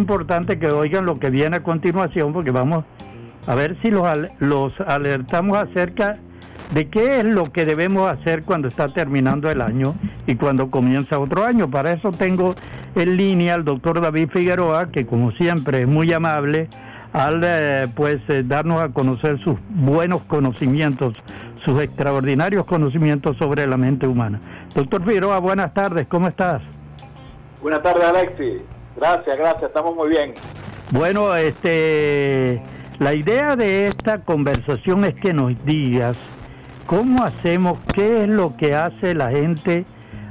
[0.00, 2.84] importante que oigan lo que viene a continuación porque vamos
[3.46, 4.08] a ver si los,
[4.38, 6.18] los alertamos acerca
[6.72, 9.94] de qué es lo que debemos hacer cuando está terminando el año
[10.26, 11.70] y cuando comienza otro año.
[11.70, 12.54] Para eso tengo
[12.94, 16.68] en línea al doctor David Figueroa, que como siempre es muy amable
[17.12, 21.14] al eh, pues eh, darnos a conocer sus buenos conocimientos,
[21.56, 24.38] sus extraordinarios conocimientos sobre la mente humana.
[24.74, 26.62] Doctor Figueroa, buenas tardes, ¿cómo estás?
[27.60, 28.62] Buenas tardes, Alexi.
[29.00, 30.34] Gracias, gracias, estamos muy bien.
[30.90, 32.60] Bueno, este,
[32.98, 36.18] la idea de esta conversación es que nos digas
[36.84, 39.86] cómo hacemos, qué es lo que hace la gente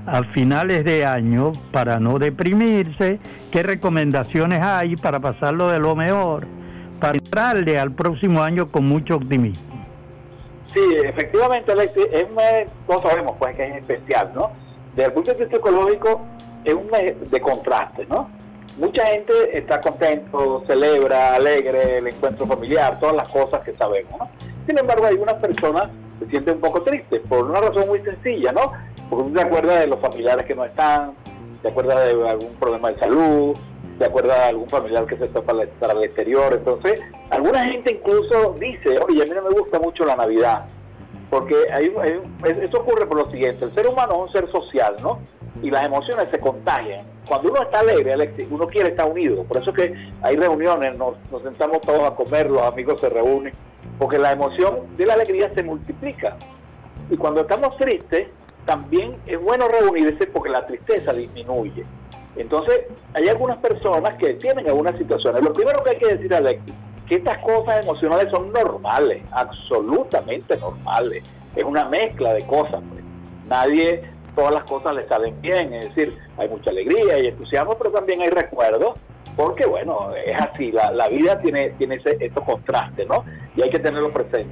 [0.05, 3.19] a finales de año para no deprimirse,
[3.51, 6.45] qué recomendaciones hay para pasarlo de lo mejor,
[6.99, 9.63] para entrarle al próximo año con mucho optimismo.
[10.71, 11.73] Sí, efectivamente,
[12.11, 14.51] es un mes, todos sabemos pues que es especial, ¿no?
[14.95, 16.21] Desde el punto de vista ecológico,
[16.63, 18.29] es un mes de contraste, ¿no?
[18.79, 24.17] Mucha gente está contento, celebra, alegre el encuentro familiar, todas las cosas que sabemos.
[24.17, 24.29] ¿no?
[24.65, 28.51] Sin embargo, hay unas personas se sienten un poco tristes por una razón muy sencilla,
[28.51, 28.71] ¿no?
[29.09, 31.13] Porque uno se acuerda de los familiares que no están,
[31.61, 33.57] se acuerda de algún problema de salud,
[33.97, 36.53] se acuerda de algún familiar que se está para, el exterior.
[36.53, 40.65] Entonces, alguna gente incluso dice, oye, a mí no me gusta mucho la Navidad.
[41.29, 41.93] Porque hay,
[42.43, 45.19] eso ocurre por lo siguiente, el ser humano es un ser social, ¿no?
[45.61, 47.01] y las emociones se contagian.
[47.27, 48.15] Cuando uno está alegre,
[48.49, 49.43] uno quiere estar unido.
[49.43, 53.53] Por eso que hay reuniones, nos, sentamos todos a comer, los amigos se reúnen,
[53.97, 56.37] porque la emoción de la alegría se multiplica.
[57.09, 58.27] Y cuando estamos tristes,
[58.65, 61.83] también es bueno reunirse porque la tristeza disminuye.
[62.35, 62.81] Entonces,
[63.13, 65.43] hay algunas personas que tienen algunas situaciones.
[65.43, 66.73] Lo primero que hay que decir, Alexis,
[67.09, 71.23] que estas cosas emocionales son normales, absolutamente normales.
[71.55, 72.81] Es una mezcla de cosas.
[72.87, 73.03] Pues.
[73.47, 74.03] Nadie
[74.35, 78.21] todas las cosas le salen bien, es decir, hay mucha alegría y entusiasmo, pero también
[78.21, 78.97] hay recuerdos,
[79.35, 83.25] porque bueno, es así, la, vida tiene, tiene ese, estos contrastes, ¿no?
[83.55, 84.49] Y hay que tenerlo presente.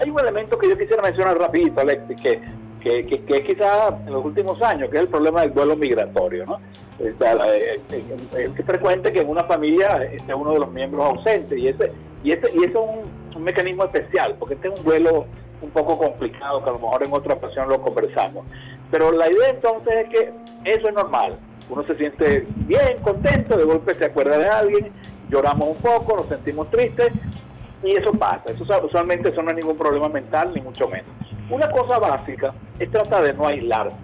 [0.00, 2.42] Hay un elemento que yo quisiera mencionar rapidito, Alexis, que,
[2.82, 6.44] que, que, es quizás en los últimos años, que es el problema del duelo migratorio,
[6.44, 6.60] ¿no?
[6.98, 11.58] Es, eh, eh, es frecuente que en una familia esté uno de los miembros ausente
[11.58, 11.90] y ese
[12.22, 15.26] y ese y eso es un, un mecanismo especial, porque este es un duelo
[15.62, 18.44] un poco complicado que a lo mejor en otra ocasión lo conversamos.
[18.90, 20.32] Pero la idea entonces es que
[20.64, 21.34] eso es normal.
[21.70, 24.92] Uno se siente bien, contento, de golpe se acuerda de alguien,
[25.30, 27.12] lloramos un poco, nos sentimos tristes
[27.82, 28.52] y eso pasa.
[28.52, 31.08] Eso usualmente eso no es ningún problema mental, ni mucho menos.
[31.50, 33.96] Una cosa básica es tratar de no aislarse.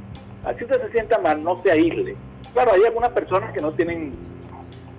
[0.44, 2.16] Así usted se sienta mal, no se aísle.
[2.52, 4.12] Claro, hay algunas personas que no tienen,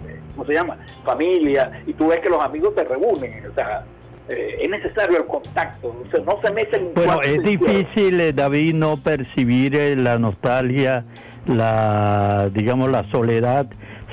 [0.07, 0.77] eh, ¿cómo se llama?
[1.03, 3.45] Familia, y tú ves que los amigos se reúnen.
[3.49, 3.83] O sea,
[4.29, 9.75] eh, es necesario el contacto, no se meten Bueno, es difícil, eh, David, no percibir
[9.75, 11.03] eh, la nostalgia,
[11.47, 13.65] la, digamos, la soledad.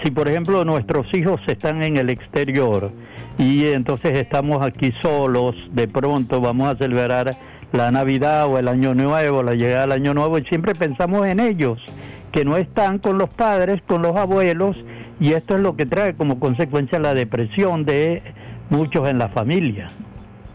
[0.03, 2.93] Si, por ejemplo, nuestros hijos están en el exterior
[3.37, 7.37] y entonces estamos aquí solos, de pronto vamos a celebrar
[7.73, 11.41] la Navidad o el Año Nuevo, la llegada del Año Nuevo, y siempre pensamos en
[11.41, 11.79] ellos,
[12.33, 14.77] que no están con los padres, con los abuelos,
[15.21, 18.23] y esto es lo que trae como consecuencia la depresión de
[18.71, 19.87] muchos en la familia.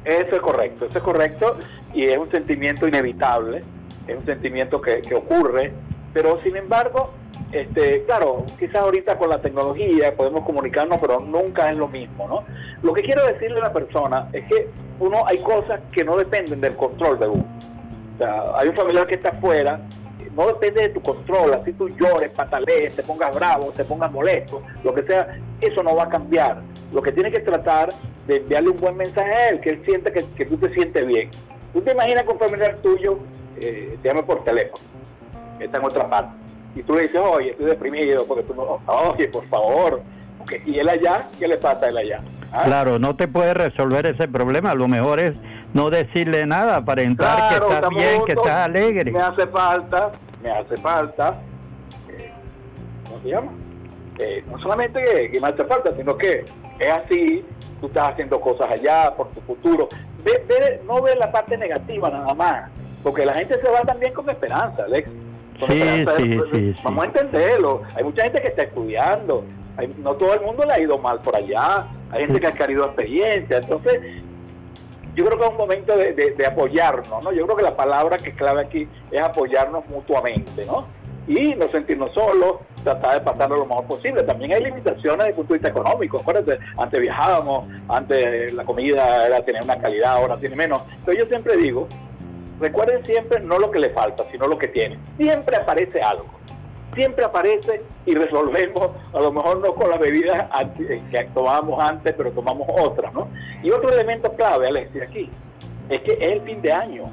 [0.06, 1.58] Eso es correcto, eso es correcto
[1.94, 3.60] y es un sentimiento inevitable,
[4.08, 5.72] es un sentimiento que, ocurre,
[6.14, 7.14] pero sin embargo,
[7.52, 12.44] este, claro, quizás ahorita con la tecnología podemos comunicarnos, pero nunca es lo mismo, ¿no?
[12.82, 16.62] Lo que quiero decirle a la persona es que uno hay cosas que no dependen
[16.62, 17.46] del control de uno.
[18.16, 19.82] O sea, hay un familiar que está afuera,
[20.36, 24.62] no depende de tu control, así tú llores, patalees, te pongas bravo, te pongas molesto,
[24.84, 26.62] lo que sea, eso no va a cambiar.
[26.94, 27.94] Lo que tiene que tratar
[28.28, 31.30] de enviarle un buen mensaje a él, que él sienta que, tú te sientes bien.
[31.74, 33.20] Tú te imaginas que un familiar tuyo
[33.60, 34.84] eh, te llama por teléfono,
[35.60, 36.34] está en otra parte,
[36.76, 40.02] y tú le dices, oye, estoy deprimido, porque tú no, oye, por favor,
[40.66, 42.22] y él allá, ¿qué le pasa a él allá?
[42.52, 42.64] ¿Ah?
[42.66, 45.36] Claro, no te puede resolver ese problema, lo mejor es
[45.74, 49.12] no decirle nada para entrar que estás bien, que estás alegre.
[49.12, 50.12] Me hace falta,
[50.44, 51.36] me hace falta,
[52.10, 52.32] eh,
[53.06, 53.52] ¿cómo se llama?
[54.20, 56.46] Eh, no solamente que, que, me hace falta, sino que
[56.80, 57.46] es así,
[57.80, 59.88] tú estás haciendo cosas allá por tu futuro.
[60.24, 62.70] Ve, no ve la parte negativa nada más,
[63.02, 65.10] porque la gente se va también con esperanza, Alex.
[65.70, 67.82] sí, sí, sí, Vamos a entenderlo.
[67.96, 69.46] Hay mucha gente que está estudiando,
[70.04, 72.86] no todo el mundo le ha ido mal por allá, hay gente que ha adquirido
[72.86, 74.24] experiencia, entonces
[75.16, 77.32] yo creo que es un momento de, apoyarnos, ¿no?
[77.32, 80.86] Yo creo que la palabra que es clave aquí es apoyarnos mutuamente, ¿no?
[81.28, 84.24] Y no sentirnos solos, tratar de pasarlo lo mejor posible.
[84.24, 86.20] También hay limitaciones desde el punto de vista económico.
[86.20, 90.82] Acuérdense, antes viajábamos, antes la comida era tener una calidad, ahora tiene menos.
[91.06, 91.88] Pero yo siempre digo,
[92.60, 94.98] recuerden siempre no lo que le falta, sino lo que tiene.
[95.18, 96.26] Siempre aparece algo.
[96.96, 100.46] Siempre aparece y resolvemos, a lo mejor no con las bebidas
[100.78, 103.28] que tomábamos antes, pero tomamos otras, ¿no?
[103.64, 105.30] Y otro elemento clave, Alexia, aquí,
[105.90, 107.06] es que es el fin de año.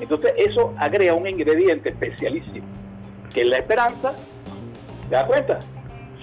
[0.00, 2.66] Entonces eso agrega un ingrediente especialísimo,
[3.32, 4.14] que es la esperanza,
[5.08, 5.60] ¿te das cuenta?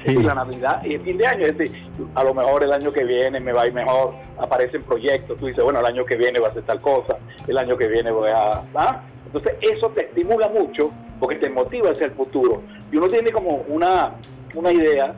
[0.06, 0.16] Sí.
[0.16, 3.04] la Navidad y el fin de año, es decir, a lo mejor el año que
[3.04, 6.40] viene me va a ir mejor, aparecen proyectos, tú dices, bueno, el año que viene
[6.40, 7.18] va a ser tal cosa,
[7.48, 8.62] el año que viene voy a...
[8.76, 9.02] ¿ah?
[9.26, 12.62] Entonces eso te estimula mucho porque te motiva hacia el futuro.
[12.92, 14.14] Y uno tiene como una,
[14.54, 15.16] una idea,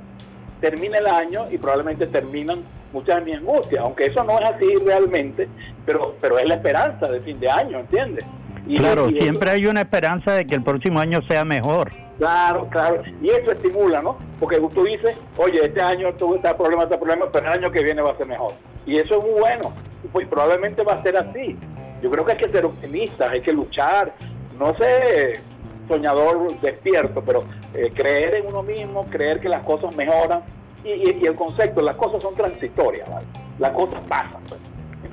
[0.61, 4.65] termina el año y probablemente terminan muchas de mis angustias, aunque eso no es así
[4.83, 5.47] realmente,
[5.85, 8.25] pero, pero es la esperanza de fin de año, ¿entiendes?
[8.69, 11.91] Y claro, siempre hay una esperanza de que el próximo año sea mejor.
[12.19, 14.19] Claro, claro, y eso estimula, ¿no?
[14.39, 17.81] Porque tú dices, oye, este año tuve este problema, este problema, pero el año que
[17.81, 18.51] viene va a ser mejor.
[18.85, 19.73] Y eso es muy bueno,
[20.11, 21.57] pues probablemente va a ser así.
[22.03, 24.13] Yo creo que hay que ser optimistas, hay que luchar,
[24.59, 25.41] no sé,
[25.87, 30.43] soñador despierto, pero eh, creer en uno mismo, creer que las cosas mejoran
[30.83, 33.09] y, el concepto, las cosas son transitorias,
[33.57, 34.43] las cosas pasan.
[34.47, 34.61] Pues.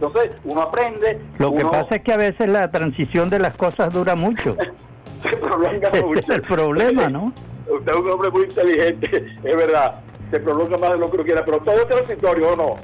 [0.00, 1.18] Entonces uno aprende.
[1.38, 4.56] Lo que pasa es que a veces la transición de las cosas dura mucho.
[6.04, 6.32] mucho.
[6.32, 7.32] el problema, ¿no?
[7.68, 10.00] Usted es un hombre muy inteligente, es verdad.
[10.30, 12.76] Se prolonga más de lo que uno quiera, pero todo es transitorio o no.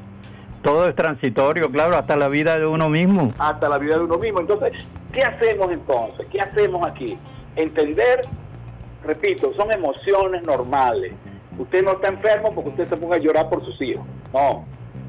[0.63, 3.33] Todo es transitorio, claro, hasta la vida de uno mismo.
[3.39, 4.41] Hasta la vida de uno mismo.
[4.41, 4.73] Entonces,
[5.13, 6.27] ¿qué hacemos entonces?
[6.29, 7.19] ¿Qué hacemos aquí?
[7.57, 8.23] Entender,
[9.05, 11.13] repito, son emociones normales.
[11.59, 14.07] Usted no está enfermo porque usted se ponga a llorar por sus hijos.
[14.33, 14.65] No,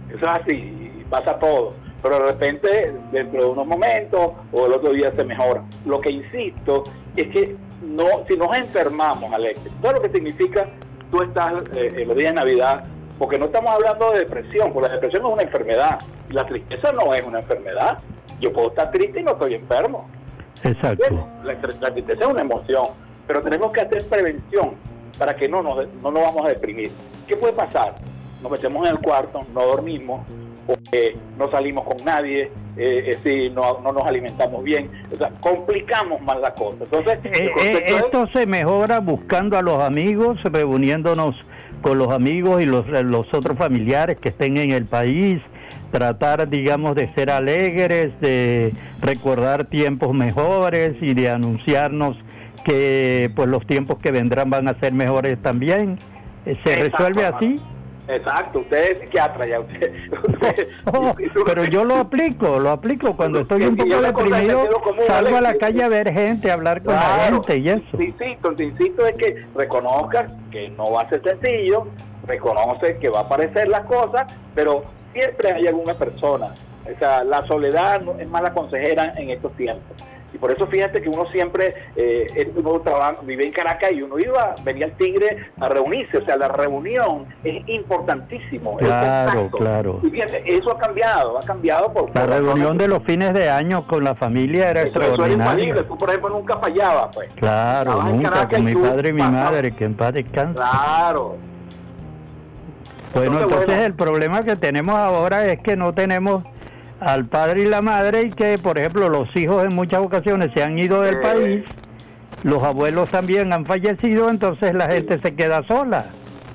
[0.10, 1.72] eso es así, pasa todo.
[2.04, 5.64] Pero de repente, dentro de unos momentos o el otro día se mejora.
[5.86, 6.84] Lo que insisto
[7.16, 10.68] es que no, si nos enfermamos, Alex, todo lo que significa
[11.10, 12.84] tú estás eh, en los días de Navidad,
[13.18, 17.14] porque no estamos hablando de depresión, porque la depresión es una enfermedad, la tristeza no
[17.14, 18.00] es una enfermedad.
[18.42, 20.10] Yo puedo estar triste y no estoy enfermo.
[20.64, 21.28] Exacto.
[21.44, 22.88] La, tristeza es una emoción,
[23.28, 24.72] pero tenemos que hacer prevención
[25.18, 26.92] para que no nos, no nos vamos a deprimir.
[27.28, 27.96] ¿Qué puede pasar?
[28.44, 30.28] Nos metemos en el cuarto, no dormimos,
[30.68, 36.22] porque no salimos con nadie, eh, eh no, no, nos alimentamos bien, o sea, complicamos
[36.22, 36.84] más la cosa.
[36.84, 41.36] Entonces, eh, eh, esto se mejora buscando a los amigos, reuniéndonos
[41.82, 45.42] con los amigos y los, los otros familiares que estén en el país,
[45.92, 52.18] tratar, digamos, de ser alegres, de recordar tiempos mejores y de anunciarnos
[52.64, 56.00] que pues los tiempos que vendrán van a ser mejores también.
[56.46, 57.62] Eh, ¿Se resuelve así?
[58.08, 59.60] Exacto, usted es psiquiatra ya.
[59.60, 59.94] Usted,
[60.94, 61.14] oh,
[61.46, 63.16] pero yo lo aplico, lo aplico.
[63.16, 64.68] Cuando estoy un poco deprimido,
[65.08, 67.98] salgo a la calle a ver gente, a hablar con la gente y eso.
[67.98, 71.88] Te insisto, te insisto es que reconozcas que no va a ser sencillo,
[72.28, 74.84] reconoce que va a aparecer las cosas, pero
[75.14, 76.54] siempre hay alguna persona.
[76.84, 79.96] O sea, la soledad es mala consejera en estos tiempos.
[80.34, 84.18] Y por eso fíjate que uno siempre, eh, uno trabaja, vive en Caracas y uno
[84.20, 88.78] iba, venía al Tigre a reunirse, o sea, la reunión es importantísimo.
[88.78, 90.00] Claro, claro.
[90.02, 92.14] Y fíjate, eso ha cambiado, ha cambiado por...
[92.16, 95.74] La reunión de los fines de año con la familia era extraordinaria.
[95.76, 97.30] Eso Tú, por ejemplo, nunca fallabas, pues.
[97.36, 100.56] Claro, nunca, con mi padre y mi madre, que en paz descanse.
[100.56, 101.38] Claro.
[103.14, 106.44] Bueno, entonces el problema que tenemos ahora es que no tenemos
[107.04, 110.64] al padre y la madre y que, por ejemplo, los hijos en muchas ocasiones se
[110.64, 111.66] han ido del país,
[112.44, 116.06] los abuelos también han fallecido, entonces la gente se queda sola.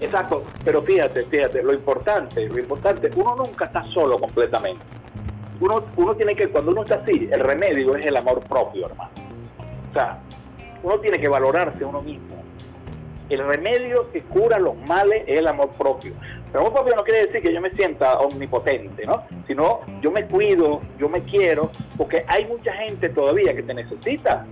[0.00, 4.84] Exacto, pero fíjate, fíjate, lo importante, lo importante, uno nunca está solo completamente.
[5.60, 9.10] Uno, uno tiene que, cuando uno está así, el remedio es el amor propio, hermano.
[9.90, 10.18] O sea,
[10.82, 12.38] uno tiene que valorarse uno mismo
[13.28, 16.14] el remedio que cura los males es el amor propio.
[16.52, 19.22] El amor propio no quiere decir que yo me sienta omnipotente, ¿no?
[19.46, 24.46] Sino yo me cuido, yo me quiero, porque hay mucha gente todavía que te necesita.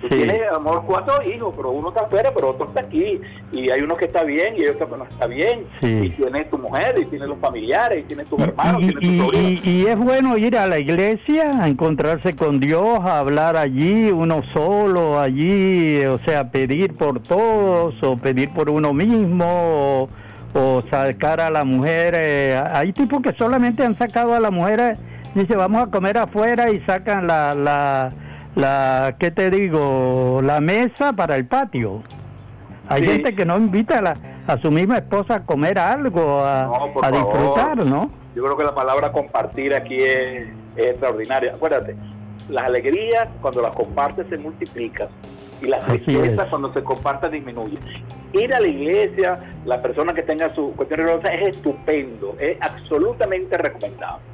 [0.00, 3.20] Tú tienes, amor, cuatro hijos, pero uno está afuera, pero otro está aquí.
[3.52, 5.64] Y hay uno que está bien y hay otro que no está bien.
[5.80, 9.38] Y tienes tu mujer, y tienes los familiares, y tienes tus hermanos, y, tienes tus
[9.38, 14.10] y, y, es bueno ir a la iglesia, a encontrarse con Dios, a hablar allí,
[14.10, 20.08] uno solo, allí, o sea, pedir por todos, o pedir por uno mismo, o,
[20.90, 22.14] sacar a la mujer.
[22.16, 24.96] Eh, hay tipos que solamente han sacado a la mujer,
[25.34, 27.54] dice, vamos a comer afuera y sacan la...
[27.54, 28.12] la
[28.54, 30.40] la, ¿qué te digo?
[30.42, 32.02] La mesa para el patio.
[32.88, 34.16] Hay gente que no invita a, la,
[34.46, 38.10] a su misma esposa a comer algo, a, disfrutar, ¿no?
[38.34, 41.52] Yo creo que la palabra compartir aquí es, extraordinaria.
[41.54, 41.96] Acuérdate,
[42.48, 45.08] las alegrías cuando las compartes se multiplican
[45.60, 47.78] y las tristezas cuando se comparten disminuyen.
[48.32, 53.58] Ir a la iglesia, la persona que tenga su cuestión religiosa es estupendo, es absolutamente
[53.58, 54.24] recomendable,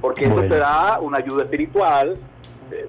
[0.00, 2.16] porque eso te da una ayuda espiritual,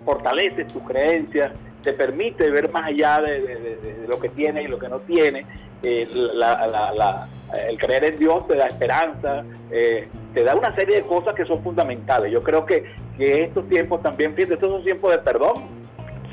[0.05, 1.51] fortaleces tus creencias
[1.83, 5.45] te permite ver más allá de, lo que tiene y lo que no tiene.
[5.83, 6.07] Eh,
[7.69, 11.45] el creer en Dios te da esperanza, eh, te da una serie de cosas que
[11.45, 12.31] son fundamentales.
[12.31, 12.85] Yo creo que,
[13.17, 15.82] que estos tiempos también, fíjate, estos son tiempos de perdón.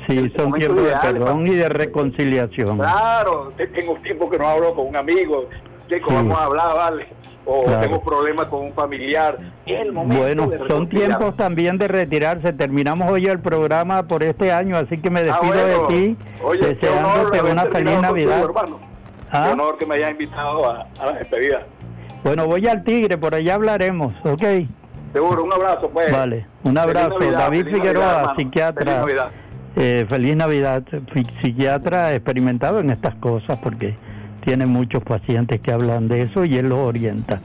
[0.07, 2.77] Sí, son tiempos de perdón y de reconciliación.
[2.77, 5.47] Claro, tengo tiempo que no hablo con un amigo,
[5.87, 7.07] que vamos a hablar, vale
[7.45, 9.37] o tengo problemas con un familiar.
[9.65, 12.53] el momento bueno, son tiempos también de retirarse.
[12.53, 16.17] Terminamos hoy el programa por este año, así que me ah, despido de ti,
[16.59, 18.45] deseándote una feliz Navidad.
[19.33, 19.51] ¿Ah?
[19.53, 21.65] honor que me hayas invitado a, la despedida.
[22.21, 24.43] Bueno, voy al Tigre, por allá hablaremos, ¿ok?
[25.13, 26.11] Seguro, un abrazo, pues.
[26.11, 27.17] Vale, un abrazo.
[27.19, 29.05] David Figueroa, psiquiatra.
[30.07, 33.95] Feliz Navidad, eh, psiquiatra experimentado en estas cosas, porque
[34.43, 37.41] tiene muchos pacientes que hablan de eso y él los orienta.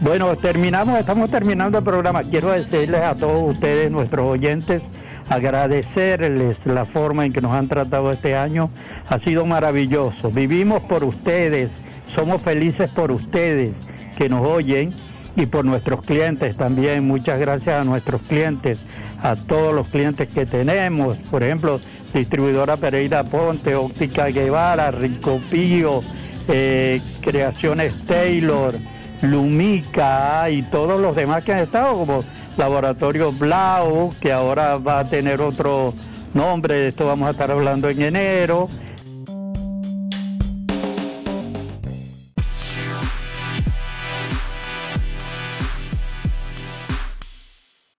[0.00, 2.22] Bueno, terminamos, estamos terminando el programa.
[2.22, 4.82] Quiero decirles a todos ustedes, nuestros oyentes,
[5.28, 8.70] agradecerles la forma en que nos han tratado este año.
[9.08, 10.30] Ha sido maravilloso.
[10.30, 11.70] Vivimos por ustedes,
[12.14, 13.72] somos felices por ustedes
[14.16, 14.92] que nos oyen
[15.36, 17.06] y por nuestros clientes también.
[17.06, 18.78] Muchas gracias a nuestros clientes,
[19.22, 21.16] a todos los clientes que tenemos.
[21.30, 21.80] Por ejemplo,
[22.12, 26.02] distribuidora Pereira Ponte, Óptica Guevara, Rico Pío,
[26.48, 28.74] eh, Creaciones Taylor,
[29.22, 32.24] Lumica y todos los demás que han estado, como
[32.56, 35.94] Laboratorio Blau, que ahora va a tener otro
[36.34, 38.68] nombre, de esto vamos a estar hablando en enero,